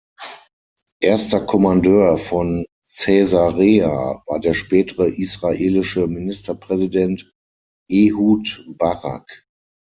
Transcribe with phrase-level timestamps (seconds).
[0.99, 7.31] Erster Kommandeur von Caesarea war der spätere Israelische Ministerpräsident
[7.87, 9.29] Ehud Barak.